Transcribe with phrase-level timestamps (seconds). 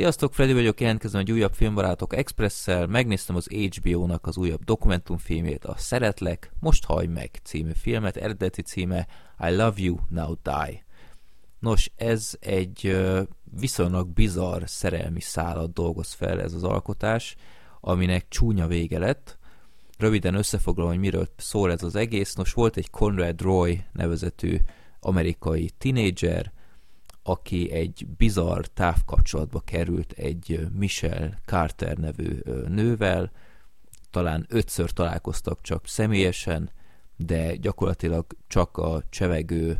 [0.00, 5.74] Sziasztok, Freddy vagyok, jelentkezem egy újabb filmbarátok Express-szel, megnéztem az HBO-nak az újabb dokumentumfilmét, a
[5.76, 9.06] Szeretlek, Most hajj meg című filmet, eredeti címe
[9.48, 10.84] I Love You, Now Die.
[11.58, 12.98] Nos, ez egy
[13.60, 17.36] viszonylag bizarr szerelmi szálat dolgoz fel ez az alkotás,
[17.80, 19.38] aminek csúnya vége lett.
[19.98, 22.34] Röviden összefoglalom, hogy miről szól ez az egész.
[22.34, 24.56] Nos, volt egy Conrad Roy nevezetű
[25.00, 26.52] amerikai tinédzser,
[27.22, 33.30] aki egy bizarr távkapcsolatba került egy Michelle Carter nevű nővel,
[34.10, 36.70] talán ötször találkoztak csak személyesen,
[37.16, 39.78] de gyakorlatilag csak a csevegő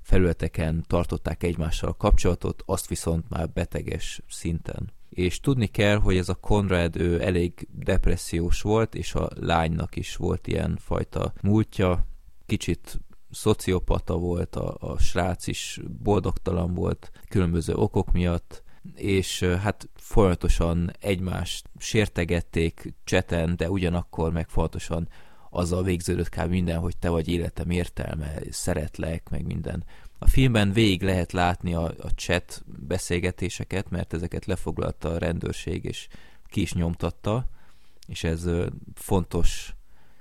[0.00, 4.92] felületeken tartották egymással a kapcsolatot, azt viszont már beteges szinten.
[5.08, 10.16] És tudni kell, hogy ez a Conrad ő elég depressziós volt, és a lánynak is
[10.16, 12.06] volt ilyen fajta múltja,
[12.46, 13.00] kicsit
[13.30, 18.62] szociopata volt, a, a srác is boldogtalan volt különböző okok miatt,
[18.94, 25.08] és hát folyamatosan egymást sértegették cseten, de ugyanakkor meg folyamatosan
[25.50, 26.50] azzal végződött kb.
[26.50, 29.84] minden, hogy te vagy életem értelme, szeretlek, meg minden.
[30.18, 36.08] A filmben végig lehet látni a, a chat beszélgetéseket, mert ezeket lefoglalta a rendőrség, és
[36.46, 37.48] ki is nyomtatta,
[38.06, 38.48] és ez
[38.94, 39.74] fontos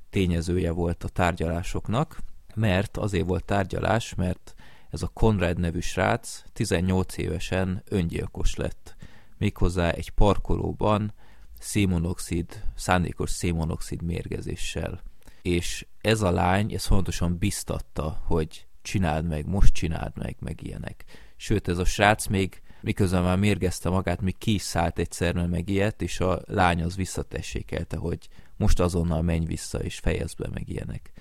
[0.10, 2.20] tényezője volt a tárgyalásoknak
[2.56, 4.56] mert azért volt tárgyalás, mert
[4.90, 8.96] ez a Konrad nevű srác 18 évesen öngyilkos lett.
[9.38, 11.14] Méghozzá egy parkolóban
[11.60, 15.02] szémonoxid, szándékos szémonoxid mérgezéssel.
[15.42, 21.06] És ez a lány, ez fontosan biztatta, hogy csináld meg, most csináld meg, meg ilyenek.
[21.36, 26.20] Sőt, ez a srác még, miközben már mérgezte magát, még kiszállt egyszer, meg ilyet, és
[26.20, 31.12] a lány az visszatessékelte, hogy most azonnal menj vissza, és fejezd be, meg ilyenek.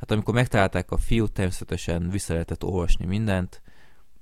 [0.00, 3.62] Hát amikor megtalálták a fiút, természetesen vissza lehetett olvasni mindent,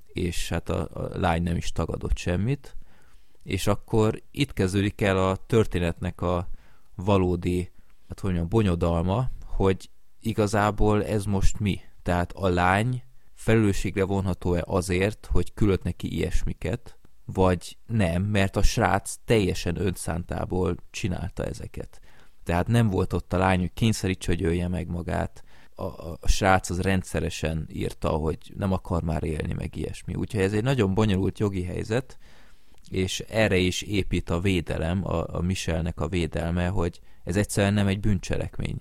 [0.07, 2.77] és hát a, a lány nem is tagadott semmit,
[3.43, 6.49] és akkor itt kezdődik el a történetnek a
[6.95, 7.73] valódi,
[8.09, 9.91] hát hogy mondjam, bonyodalma, hogy
[10.21, 11.81] igazából ez most mi?
[12.03, 13.03] Tehát a lány
[13.35, 21.45] felelősségre vonható-e azért, hogy küldött neki ilyesmiket, vagy nem, mert a srác teljesen önszántából csinálta
[21.45, 22.01] ezeket.
[22.45, 25.45] Tehát nem volt ott a lány, hogy kényszerítse, hogy ölje meg magát,
[25.79, 30.15] a, a srác az rendszeresen írta, hogy nem akar már élni, meg ilyesmi.
[30.15, 32.19] Úgyhogy ez egy nagyon bonyolult jogi helyzet,
[32.91, 37.87] és erre is épít a védelem, a, a Michelnek a védelme, hogy ez egyszerűen nem
[37.87, 38.79] egy bűncselekmény.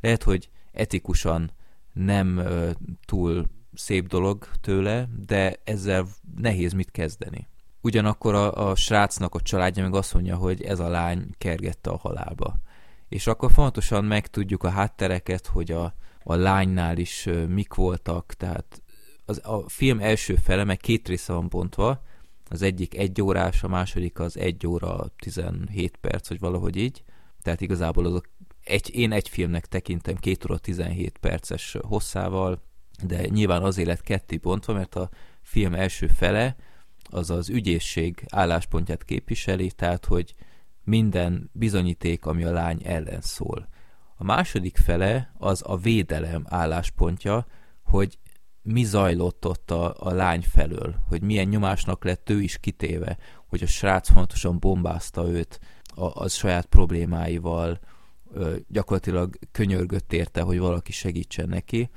[0.00, 1.50] Lehet, hogy etikusan
[1.92, 2.70] nem ö,
[3.04, 7.48] túl szép dolog tőle, de ezzel nehéz mit kezdeni.
[7.80, 11.96] Ugyanakkor a, a srácnak a családja meg azt mondja, hogy ez a lány kergette a
[11.96, 12.54] halálba.
[13.08, 15.94] És akkor fontosan megtudjuk a háttereket, hogy a,
[16.28, 18.82] a lánynál is mik voltak, tehát
[19.24, 22.02] az, a film első fele, meg két része van bontva,
[22.48, 27.02] az egyik egy órás, a második az egy óra 17 perc, vagy valahogy így,
[27.42, 28.28] tehát igazából azok
[28.64, 32.62] egy, én egy filmnek tekintem két óra 17 perces hosszával,
[33.04, 35.10] de nyilván azért lett ketté bontva, mert a
[35.42, 36.56] film első fele
[37.10, 40.34] az az ügyészség álláspontját képviseli, tehát hogy
[40.84, 43.68] minden bizonyíték, ami a lány ellen szól.
[44.16, 47.46] A második fele az a védelem álláspontja,
[47.82, 48.18] hogy
[48.62, 53.62] mi zajlott ott a, a lány felől, hogy milyen nyomásnak lett ő is kitéve, hogy
[53.62, 55.60] a srác fontosan bombázta őt
[55.94, 57.80] a, az saját problémáival,
[58.32, 61.90] ö, gyakorlatilag könyörgött érte, hogy valaki segítsen neki,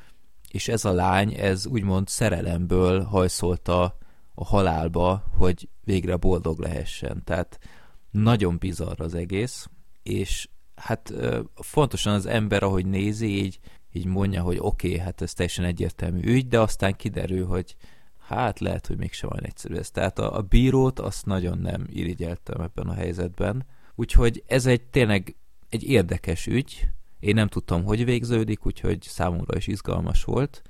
[0.52, 3.98] és ez a lány, ez úgymond szerelemből hajszolta
[4.34, 7.24] a halálba, hogy végre boldog lehessen.
[7.24, 7.60] Tehát
[8.12, 9.70] nagyon bizarr az egész,
[10.04, 11.14] és hát
[11.56, 13.60] fontosan az ember, ahogy nézi, így,
[13.92, 17.76] így mondja, hogy oké, okay, hát ez teljesen egyértelmű ügy, de aztán kiderül, hogy
[18.30, 19.92] hát lehet, hogy mégsem olyan egyszerű ez.
[19.92, 23.66] Tehát a, a bírót azt nagyon nem irigyeltem ebben a helyzetben.
[23.96, 25.36] Úgyhogy ez egy tényleg
[25.70, 26.88] egy érdekes ügy.
[27.20, 30.62] Én nem tudtam, hogy végződik, úgyhogy számomra is izgalmas volt.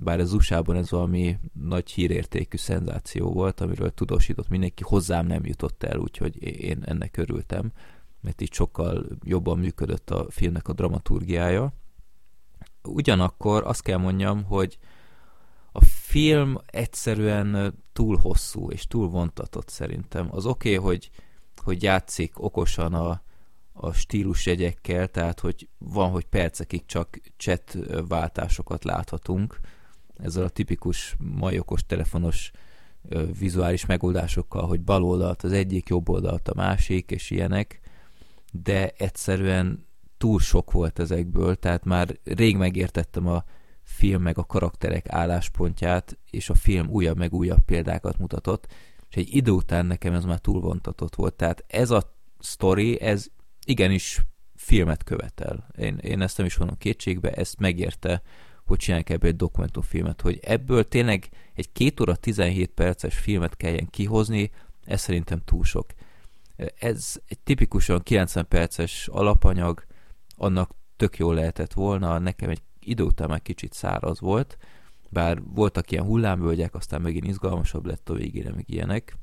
[0.00, 5.82] Bár az USA-ban ez valami nagy hírértékű szenzáció volt, amiről tudósított mindenki, hozzám nem jutott
[5.82, 7.72] el, úgyhogy én ennek örültem
[8.26, 11.72] mert így sokkal jobban működött a filmnek a dramaturgiája.
[12.82, 14.78] Ugyanakkor azt kell mondjam, hogy
[15.72, 20.28] a film egyszerűen túl hosszú és túl vontatott szerintem.
[20.30, 21.10] Az oké, okay, hogy,
[21.62, 23.22] hogy játszik okosan a,
[23.72, 27.76] a stílusjegyekkel, tehát hogy van, hogy percekig csak chat
[28.08, 29.60] váltásokat láthatunk,
[30.16, 32.50] ezzel a tipikus mai okos telefonos
[33.38, 37.80] vizuális megoldásokkal, hogy bal oldalt az egyik, jobb oldalt a másik, és ilyenek,
[38.62, 39.86] de egyszerűen
[40.16, 43.44] túl sok volt ezekből, tehát már rég megértettem a
[43.82, 48.66] film meg a karakterek álláspontját, és a film újabb meg újabb példákat mutatott,
[49.10, 51.34] és egy idő után nekem ez már túlvontatott volt.
[51.34, 53.26] Tehát ez a sztori, ez
[53.64, 54.20] igenis
[54.54, 55.66] filmet követel.
[55.78, 58.22] Én, én ezt nem is vonom kétségbe, ezt megérte,
[58.64, 63.90] hogy csinálják ebből egy dokumentumfilmet, hogy ebből tényleg egy 2 óra 17 perces filmet kelljen
[63.90, 64.50] kihozni,
[64.84, 65.86] ez szerintem túl sok.
[66.78, 69.84] Ez egy tipikusan 90 perces alapanyag,
[70.36, 74.56] annak tök jó lehetett volna, nekem egy idő után már kicsit száraz volt,
[75.10, 79.16] bár voltak ilyen hullámvölgyek, aztán megint izgalmasabb lett a végére, meg ilyenek.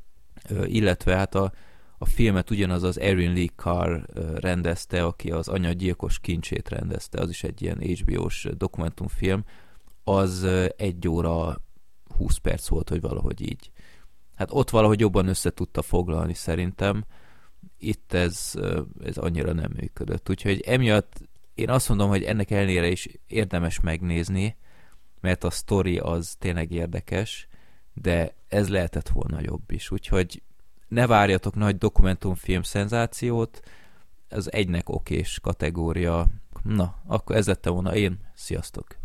[0.63, 1.51] illetve hát a,
[1.97, 4.01] a filmet ugyanaz az Erin Lee Carr
[4.39, 9.44] rendezte, aki az Anya gyilkos kincsét rendezte, az is egy ilyen HBO-s dokumentumfilm,
[10.03, 10.47] az
[10.77, 11.62] egy óra
[12.18, 13.71] 20 perc volt, hogy valahogy így.
[14.35, 17.06] Hát ott valahogy jobban össze tudta foglalni szerintem,
[17.77, 18.53] itt ez,
[19.03, 20.30] ez annyira nem működött.
[20.30, 21.21] Úgyhogy emiatt
[21.53, 24.57] én azt mondom, hogy ennek ellenére is érdemes megnézni,
[25.21, 27.47] mert a sztori az tényleg érdekes,
[27.94, 29.91] de ez lehetett volna jobb is.
[29.91, 30.41] Úgyhogy
[30.88, 33.59] ne várjatok nagy dokumentumfilm szenzációt,
[34.27, 36.27] ez egynek okés kategória.
[36.63, 38.19] Na, akkor ez lett volna én.
[38.33, 39.03] Sziasztok!